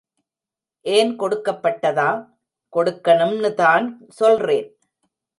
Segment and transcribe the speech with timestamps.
[0.81, 2.27] ஏன், கொடுக்கப்படாதா?
[2.73, 3.91] கொடுக்கனும்னுதான்
[4.07, 4.77] சொல்றேன்.